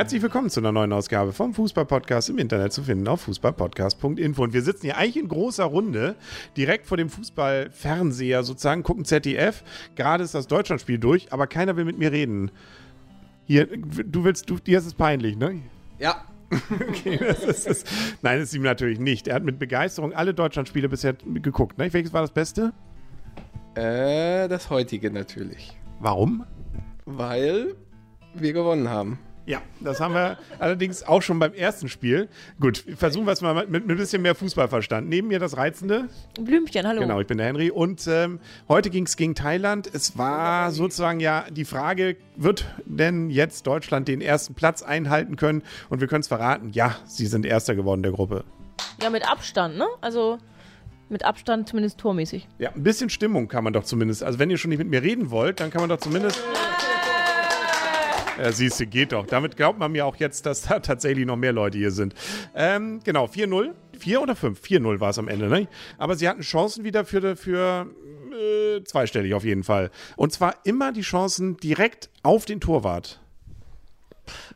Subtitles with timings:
[0.00, 4.42] Herzlich willkommen zu einer neuen Ausgabe vom Fußballpodcast im Internet zu finden auf fußballpodcast.info.
[4.42, 6.16] Und wir sitzen hier eigentlich in großer Runde
[6.56, 9.62] direkt vor dem Fußballfernseher sozusagen, gucken ZDF.
[9.96, 12.50] Gerade ist das Deutschlandspiel durch, aber keiner will mit mir reden.
[13.44, 15.60] Hier, du willst, du, dir ist es peinlich, ne?
[15.98, 16.24] Ja.
[16.88, 17.84] Okay, das ist, das,
[18.22, 19.28] nein, das ist ihm natürlich nicht.
[19.28, 21.76] Er hat mit Begeisterung alle Deutschlandspiele bisher geguckt.
[21.76, 21.92] Ne?
[21.92, 22.72] Welches war das Beste?
[23.74, 25.78] Äh, das heutige natürlich.
[25.98, 26.46] Warum?
[27.04, 27.74] Weil
[28.32, 29.18] wir gewonnen haben.
[29.50, 32.28] Ja, das haben wir allerdings auch schon beim ersten Spiel.
[32.60, 35.08] Gut, versuchen wir es mal mit, mit ein bisschen mehr Fußballverstand.
[35.08, 36.08] Neben mir das Reizende.
[36.40, 37.00] Blümchen, hallo.
[37.00, 37.68] Genau, ich bin der Henry.
[37.68, 39.90] Und ähm, heute ging es gegen Thailand.
[39.92, 45.64] Es war sozusagen ja die Frage, wird denn jetzt Deutschland den ersten Platz einhalten können?
[45.88, 48.44] Und wir können es verraten, ja, sie sind Erster geworden der Gruppe.
[49.02, 49.88] Ja, mit Abstand, ne?
[50.00, 50.38] Also
[51.08, 52.46] mit Abstand zumindest tormäßig.
[52.60, 54.22] Ja, ein bisschen Stimmung kann man doch zumindest.
[54.22, 56.38] Also wenn ihr schon nicht mit mir reden wollt, dann kann man doch zumindest...
[56.38, 56.89] Ja,
[58.48, 59.26] siehst du, geht doch.
[59.26, 62.14] Damit glaubt man mir auch jetzt, dass da tatsächlich noch mehr Leute hier sind.
[62.54, 63.72] Ähm, genau, 4-0.
[63.98, 64.60] 4 oder 5?
[64.60, 65.68] 4-0 war es am Ende, ne?
[65.98, 67.86] Aber sie hatten Chancen wieder für, für
[68.32, 69.90] äh, zweistellig auf jeden Fall.
[70.16, 73.20] Und zwar immer die Chancen direkt auf den Torwart.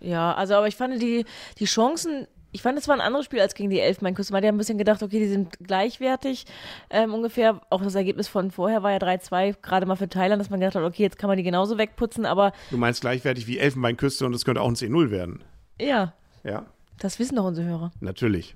[0.01, 1.25] Ja, also aber ich fand die,
[1.59, 4.33] die Chancen ich fand, es war ein anderes Spiel als gegen die Elfenbeinküste.
[4.33, 6.45] Man hat ja ein bisschen gedacht, okay, die sind gleichwertig
[6.89, 7.61] ähm, ungefähr.
[7.69, 10.77] Auch das Ergebnis von vorher war ja 3-2, gerade mal für Thailand, dass man gedacht
[10.77, 12.53] hat, okay, jetzt kann man die genauso wegputzen, aber.
[12.71, 15.43] Du meinst gleichwertig wie Elfenbeinküste und es könnte auch ein 10-0 werden.
[15.81, 16.15] Ja.
[16.45, 16.67] Ja.
[17.01, 17.91] Das wissen doch unsere Hörer.
[17.99, 18.55] Natürlich.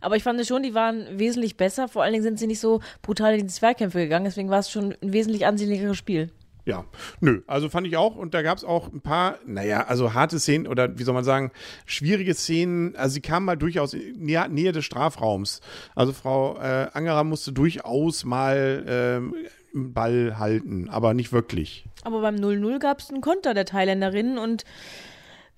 [0.00, 1.86] Aber ich fand schon, die waren wesentlich besser.
[1.86, 4.24] Vor allen Dingen sind sie nicht so brutal in die Zweikämpfe gegangen.
[4.24, 6.30] Deswegen war es schon ein wesentlich ansehnlicheres Spiel.
[6.68, 6.84] Ja,
[7.20, 8.14] nö, also fand ich auch.
[8.14, 11.24] Und da gab es auch ein paar, naja, also harte Szenen oder wie soll man
[11.24, 11.50] sagen,
[11.86, 12.94] schwierige Szenen.
[12.94, 15.62] Also sie kamen mal durchaus in Nähe, Nähe des Strafraums.
[15.94, 21.86] Also Frau äh, Angerer musste durchaus mal äh, im Ball halten, aber nicht wirklich.
[22.04, 24.66] Aber beim 0-0 gab es einen Konter der Thailänderinnen und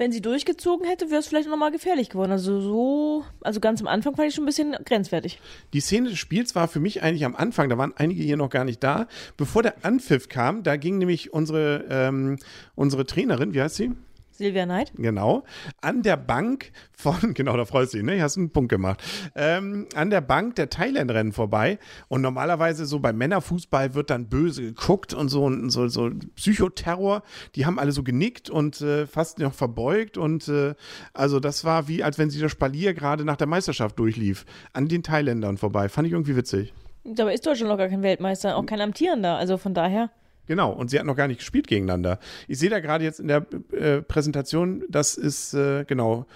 [0.01, 2.33] wenn sie durchgezogen hätte, wäre es vielleicht nochmal gefährlich geworden.
[2.33, 5.39] Also so, also ganz am Anfang fand ich schon ein bisschen grenzwertig.
[5.75, 8.49] Die Szene des Spiels war für mich eigentlich am Anfang, da waren einige hier noch
[8.49, 9.09] gar nicht da.
[9.37, 12.39] Bevor der Anpfiff kam, da ging nämlich unsere, ähm,
[12.77, 13.93] unsere Trainerin, wie heißt sie?
[14.41, 14.91] Silvia Neid.
[14.97, 15.45] Genau.
[15.83, 18.23] An der Bank von, genau, da freust du dich, ne?
[18.23, 19.03] Hast einen Punkt gemacht.
[19.35, 21.79] Ähm, an der Bank der Thailänderinnen vorbei.
[22.09, 27.23] Und normalerweise so bei Männerfußball wird dann böse geguckt und so, so, so Psychoterror.
[27.55, 30.17] Die haben alle so genickt und äh, fast noch verbeugt.
[30.17, 30.75] Und äh,
[31.13, 34.47] also das war wie, als wenn sie das Spalier gerade nach der Meisterschaft durchlief.
[34.73, 35.91] An den Thailändern vorbei.
[35.91, 36.73] Fand ich irgendwie witzig.
[37.05, 39.37] Dabei ist Deutschland noch gar kein Weltmeister, auch kein Amtierender.
[39.37, 40.11] Also von daher.
[40.51, 42.19] Genau, und sie hatten noch gar nicht gespielt gegeneinander.
[42.49, 46.27] Ich sehe da gerade jetzt in der äh, Präsentation, das ist äh, genau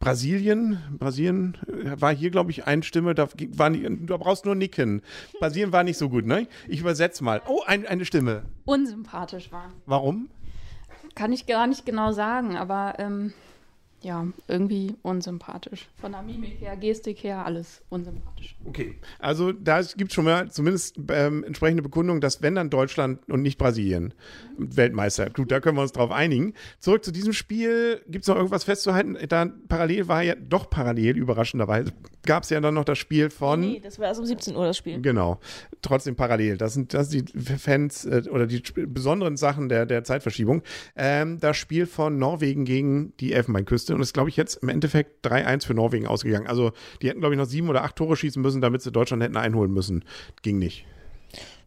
[0.00, 0.78] Brasilien.
[0.98, 3.14] Brasilien äh, war hier, glaube ich, eine Stimme.
[3.14, 5.02] Da, war nicht, du brauchst nur nicken.
[5.38, 6.46] Brasilien war nicht so gut, ne?
[6.66, 7.42] Ich übersetze mal.
[7.46, 8.44] Oh, ein, eine Stimme.
[8.64, 9.74] Unsympathisch waren.
[9.84, 10.30] Warum?
[11.14, 13.34] Kann ich gar nicht genau sagen, aber ähm,
[14.02, 15.88] ja, irgendwie unsympathisch.
[15.96, 18.56] Von der Mimik her, Gestik her, alles unsympathisch.
[18.64, 23.20] Okay, also da gibt es schon mal zumindest ähm, entsprechende Bekundung, dass wenn dann Deutschland
[23.28, 24.14] und nicht Brasilien
[24.56, 25.30] Weltmeister.
[25.30, 26.54] Gut, da können wir uns drauf einigen.
[26.78, 28.02] Zurück zu diesem Spiel.
[28.08, 29.16] Gibt es noch irgendwas festzuhalten?
[29.28, 31.92] Da parallel war ja, doch parallel, überraschenderweise,
[32.28, 33.60] gab es ja dann noch das Spiel von.
[33.60, 35.00] Nee, das war erst um 17 Uhr das Spiel.
[35.00, 35.40] Genau,
[35.80, 36.58] trotzdem parallel.
[36.58, 40.62] Das sind, das sind die Fans äh, oder die besonderen Sachen der, der Zeitverschiebung.
[40.94, 45.26] Ähm, das Spiel von Norwegen gegen die Elfenbeinküste und ist, glaube ich, jetzt im Endeffekt
[45.26, 46.46] 3-1 für Norwegen ausgegangen.
[46.46, 49.22] Also die hätten, glaube ich, noch sieben oder acht Tore schießen müssen, damit sie Deutschland
[49.22, 50.04] hätten einholen müssen.
[50.42, 50.84] Ging nicht.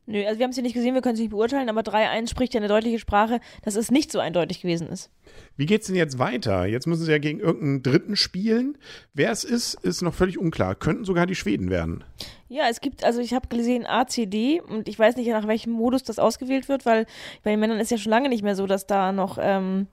[0.08, 2.28] Nö, also wir haben es ja nicht gesehen, wir können es nicht beurteilen, aber 3-1
[2.28, 5.12] spricht ja eine deutliche Sprache, dass es nicht so eindeutig gewesen ist.
[5.58, 6.66] Wie geht's denn jetzt weiter?
[6.66, 8.78] Jetzt müssen sie ja gegen irgendeinen Dritten spielen.
[9.14, 10.76] Wer es ist, ist noch völlig unklar.
[10.76, 12.04] Könnten sogar die Schweden werden.
[12.50, 16.04] Ja, es gibt, also ich habe gesehen ACD und ich weiß nicht, nach welchem Modus
[16.04, 17.06] das ausgewählt wird, weil
[17.44, 19.88] bei den Männern ist ja schon lange nicht mehr so, dass da noch ähm,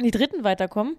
[0.00, 0.96] die Dritten weiterkommen.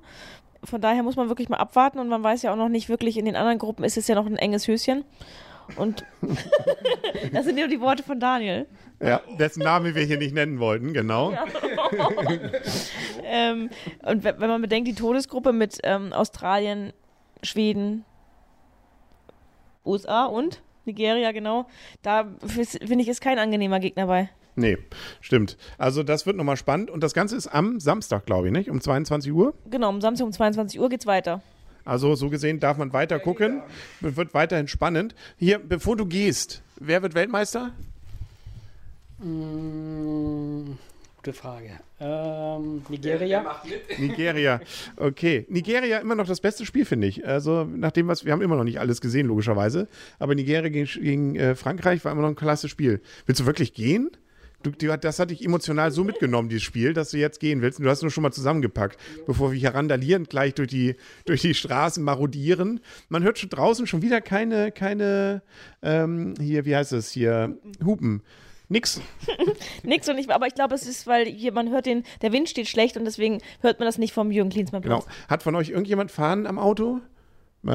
[0.63, 3.17] Von daher muss man wirklich mal abwarten und man weiß ja auch noch nicht wirklich,
[3.17, 5.05] in den anderen Gruppen ist es ja noch ein enges Höschen.
[5.75, 6.05] Und
[7.33, 8.67] das sind nur die Worte von Daniel.
[9.01, 11.31] Ja, dessen Namen wir hier nicht nennen wollten, genau.
[11.31, 11.45] Ja.
[13.23, 13.69] ähm,
[14.03, 16.91] und wenn man bedenkt, die Todesgruppe mit ähm, Australien,
[17.41, 18.03] Schweden,
[19.85, 21.67] USA und Nigeria, genau,
[22.01, 24.29] da finde ich, ist kein angenehmer Gegner bei.
[24.55, 24.77] Nee,
[25.21, 25.57] stimmt.
[25.77, 28.69] Also das wird nochmal spannend und das Ganze ist am Samstag, glaube ich, nicht?
[28.69, 29.53] Um 22 Uhr?
[29.69, 31.41] Genau, am Samstag um 22 Uhr geht's weiter.
[31.85, 33.61] Also so gesehen darf man weiter gucken.
[33.99, 35.15] Wird weiterhin spannend.
[35.37, 37.71] Hier, bevor du gehst, wer wird Weltmeister?
[39.19, 40.77] Mmh,
[41.17, 41.71] gute Frage.
[41.99, 43.61] Ähm, Nigeria.
[43.97, 44.61] Nigeria.
[44.95, 45.45] Okay.
[45.49, 47.27] Nigeria immer noch das beste Spiel, finde ich.
[47.27, 49.87] Also nach dem, was wir haben immer noch nicht alles gesehen, logischerweise.
[50.19, 53.01] Aber Nigeria gegen, gegen äh, Frankreich war immer noch ein klasse Spiel.
[53.25, 54.11] Willst du wirklich gehen?
[54.63, 57.79] Du, du, das hat dich emotional so mitgenommen, dieses Spiel, dass du jetzt gehen willst.
[57.79, 60.95] Und du hast nur schon mal zusammengepackt, bevor wir hier randalierend gleich durch die,
[61.25, 62.81] durch die Straßen marodieren.
[63.07, 65.41] Man hört schon draußen schon wieder keine, keine,
[65.81, 68.21] ähm, hier, wie heißt es hier, Hupen.
[68.67, 69.01] Nix.
[69.83, 72.49] Nix und ich, aber ich glaube, es ist, weil hier, man hört den, der Wind
[72.49, 74.81] steht schlecht und deswegen hört man das nicht vom Jürgen Klinsmann.
[74.81, 75.05] Genau.
[75.27, 76.99] Hat von euch irgendjemand Fahnen am Auto?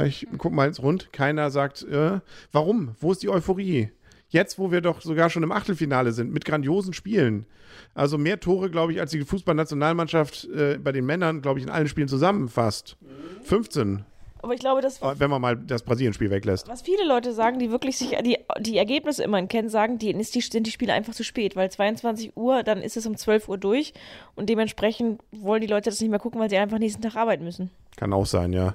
[0.05, 1.13] Ich guck mal ins Rund.
[1.13, 2.21] Keiner sagt, äh,
[2.53, 2.95] warum?
[3.01, 3.91] Wo ist die Euphorie?
[4.35, 7.47] Jetzt, wo wir doch sogar schon im Achtelfinale sind, mit grandiosen Spielen.
[7.95, 11.71] Also mehr Tore, glaube ich, als die Fußballnationalmannschaft äh, bei den Männern, glaube ich, in
[11.71, 12.97] allen Spielen zusammenfasst.
[13.45, 14.05] 15.
[14.43, 16.67] Aber ich glaube, das Wenn man mal das Brasilien-Spiel weglässt.
[16.67, 20.35] Was viele Leute sagen, die wirklich sich die, die Ergebnisse immerhin kennen, sagen, die, ist
[20.35, 23.49] die, sind die Spiele einfach zu spät, weil 22 Uhr, dann ist es um 12
[23.49, 23.95] Uhr durch
[24.35, 27.45] und dementsprechend wollen die Leute das nicht mehr gucken, weil sie einfach nächsten Tag arbeiten
[27.45, 27.71] müssen.
[27.97, 28.75] Kann auch sein, ja.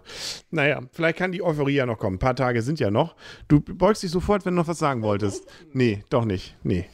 [0.49, 2.15] Naja, vielleicht kann die Euphorie ja noch kommen.
[2.15, 3.15] Ein paar Tage sind ja noch.
[3.49, 5.45] Du beugst dich sofort, wenn du noch was sagen wolltest.
[5.73, 6.55] Nee, doch nicht.
[6.63, 6.85] Nee.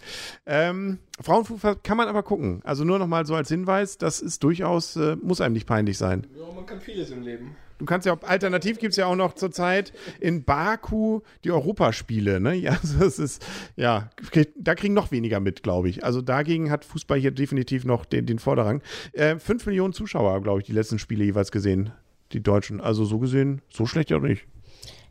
[0.47, 2.61] Ähm, Frauenfußball kann man aber gucken.
[2.63, 5.97] Also nur noch mal so als Hinweis, das ist durchaus, äh, muss einem nicht peinlich
[5.97, 6.25] sein.
[6.35, 7.55] Ja, man kann vieles im Leben.
[7.77, 9.91] Du kannst ja, auch, alternativ gibt es ja auch noch zurzeit
[10.21, 12.55] in Baku die Europaspiele, ne?
[12.55, 13.45] Ja, also das ist,
[13.75, 14.09] ja,
[14.57, 16.03] da kriegen noch weniger mit, glaube ich.
[16.03, 18.81] Also dagegen hat Fußball hier definitiv noch den, den Vorderrang.
[19.11, 21.91] Äh, fünf Millionen Zuschauer, glaube ich, die letzten Spiele jeweils gesehen,
[22.35, 22.81] die Deutschen.
[22.81, 24.45] Also so gesehen, so schlecht ja auch nicht.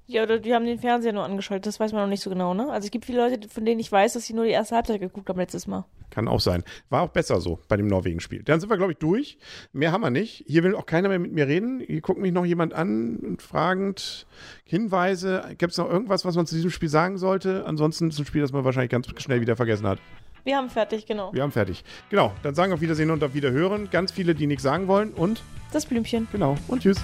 [0.07, 2.53] Ja, oder die haben den Fernseher nur angeschaltet, das weiß man noch nicht so genau,
[2.53, 2.71] ne?
[2.71, 5.01] Also es gibt viele Leute, von denen ich weiß, dass sie nur die erste Halbzeit
[5.01, 5.87] geguckt haben letztes Mal.
[6.11, 6.63] Kann auch sein.
[6.91, 8.43] War auch besser so bei dem Norwegen-Spiel.
[8.43, 9.39] Dann sind wir, glaube ich, durch.
[9.73, 10.45] Mehr haben wir nicht.
[10.47, 11.81] Hier will auch keiner mehr mit mir reden.
[11.81, 14.27] Hier guckt mich noch jemand an und fragend
[14.65, 15.43] Hinweise.
[15.57, 17.65] Gibt es noch irgendwas, was man zu diesem Spiel sagen sollte?
[17.67, 19.99] Ansonsten ist es ein Spiel, das man wahrscheinlich ganz schnell wieder vergessen hat.
[20.45, 21.33] Wir haben fertig, genau.
[21.33, 21.83] Wir haben fertig.
[22.11, 23.89] Genau, dann sagen wir auf Wiedersehen und auf Wiederhören.
[23.91, 25.43] Ganz viele, die nichts sagen wollen und
[25.73, 26.29] das Blümchen.
[26.33, 26.57] Genau.
[26.69, 27.03] Und tschüss.